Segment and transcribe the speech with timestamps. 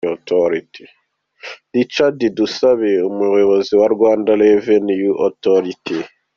[1.75, 5.97] Richard Tusabe Umuyobozi wa Rwanda Revenue Authority.